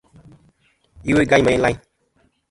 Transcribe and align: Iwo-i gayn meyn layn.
Iwo-i 1.09 1.25
gayn 1.33 1.45
meyn 1.47 1.61
layn. 1.65 1.77